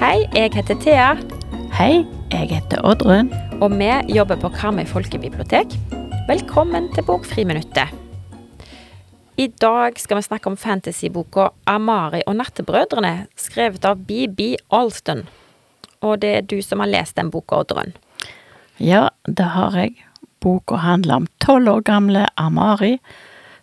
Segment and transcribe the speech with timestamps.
[0.00, 1.14] Hei, jeg heter Thea,
[1.76, 3.30] Hei, jeg heter Oddrun.
[3.60, 5.66] og vi jobber på Karmøy folkebibliotek.
[6.28, 7.94] Velkommen til Bokfriminuttet.
[9.36, 15.28] I dag skal vi snakke om fantasyboka 'Amari og nattebrødrene', skrevet av BB Alston.
[16.00, 17.92] Og det er du som har lest den boka, Oddrun.
[18.80, 19.98] Ja, det har jeg.
[20.40, 22.98] Boka handler om tolv år gamle Amari,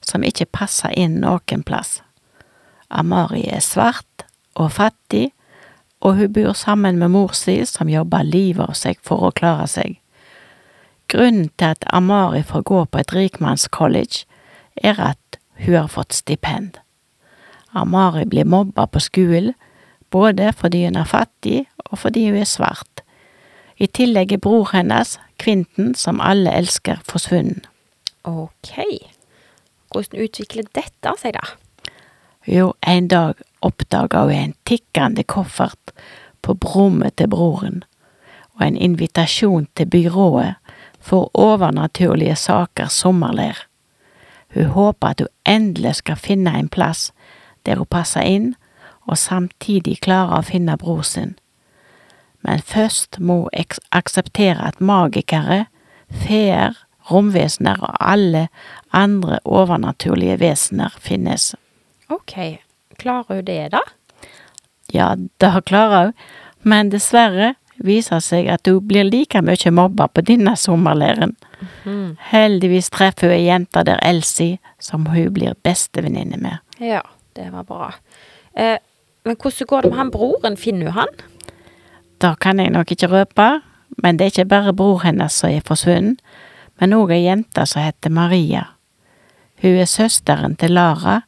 [0.02, 2.02] som ikke passer inn noen plass.
[2.90, 5.32] Amari er svart og fattig,
[6.02, 9.66] og hun bor sammen med mor si, som jobber livet av seg for å klare
[9.68, 9.98] seg.
[11.10, 14.28] Grunnen til at Amari får gå på et rikmannscollege,
[14.78, 16.78] er at hun har fått stipend.
[17.74, 19.56] Amari blir mobba på skolen,
[20.14, 23.04] både fordi hun er fattig og fordi hun er svart.
[23.78, 27.68] I tillegg er bror hennes, Kvinten, som alle elsker, forsvunnet.
[28.24, 28.74] Ok.
[29.92, 31.44] Hvordan utvikler dette seg, da?
[32.48, 35.94] Jo, en dag oppdaga hun en tikkende koffert
[36.42, 37.84] på brommet til broren,
[38.58, 40.56] og en invitasjon til byrået
[41.00, 43.68] for overnaturlige saker sommerleir.
[44.54, 47.12] Hun håper at hun endelig skal finne en plass
[47.66, 48.56] der hun passer inn,
[49.08, 51.36] og samtidig klarer å finne bror sin.
[52.48, 55.66] Men først må jeg akseptere at magikere,
[56.08, 56.78] feer,
[57.12, 58.48] romvesener og alle
[58.96, 61.54] andre overnaturlige vesener finnes.
[62.10, 62.60] Ok,
[63.00, 63.84] klarer hun det, da?
[64.94, 66.14] Ja, det klarer hun,
[66.64, 71.36] men dessverre viser seg at hun blir like mye mobba på denne sommerleiren.
[72.32, 76.64] Heldigvis treffer hun ei jente der Elsie, som hun blir bestevenninne med.
[76.80, 77.04] Ja,
[77.36, 77.92] det var bra.
[78.56, 78.78] Eh,
[79.28, 80.58] men hvordan går det med han broren?
[80.58, 81.18] Finner hun han?
[82.22, 83.48] Det kan jeg nok ikke røpe,
[84.04, 86.22] men det er ikke bare bror hennes som er forsvunnet,
[86.80, 88.64] men òg ei jente som heter Maria.
[89.62, 91.22] Hun er søsteren til Lara,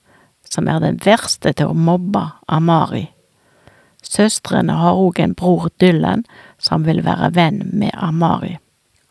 [0.45, 3.07] som er den verste til å mobbe Amari.
[4.05, 6.23] Søstrene har òg en bror, Dylan,
[6.57, 8.57] som vil være venn med Amari.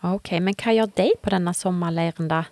[0.02, 2.44] Ok, men hva gjør de på denne sommerleiren, da?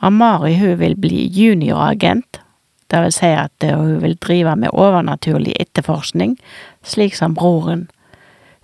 [0.00, 2.29] Amari hun vil bli junioragent,
[2.90, 6.36] det vil si at hun vil drive med overnaturlig etterforskning,
[6.82, 7.88] slik som broren.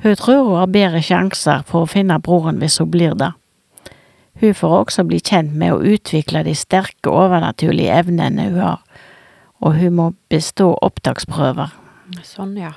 [0.02, 3.32] Hun tror hun har bedre sjanser for å finne broren hvis hun blir det.
[4.40, 8.82] Hun får også bli kjent med å utvikle de sterke overnaturlige evnene hun har,
[9.64, 11.72] og hun må bestå opptaksprøver.
[12.22, 12.74] Sånn, ja.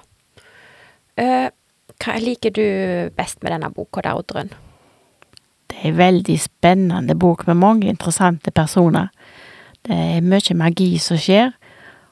[1.20, 1.50] Eh,
[2.00, 2.66] hva liker du
[3.18, 4.54] best med denne boka, da, Oddrun?
[5.70, 9.12] Det er en veldig spennende bok med mange interessante personer.
[9.88, 11.54] Det er mye magi som skjer,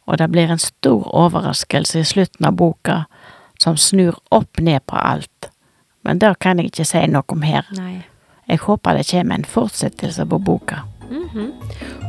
[0.07, 3.03] og det blir en stor overraskelse i slutten av boka
[3.59, 5.50] som snur opp ned på alt.
[6.05, 7.67] Men det kan jeg ikke si noe om her.
[7.75, 8.05] Nei.
[8.47, 10.85] Jeg håper det kommer en fortsettelse på boka.
[11.09, 11.51] Mhm.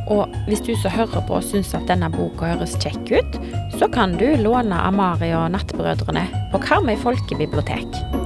[0.09, 3.37] Og hvis du som hører på syns at denne boka høres kjekk ut,
[3.77, 8.18] så kan du låne Amari og Nattbrødrene på Karmøy folkebibliotek.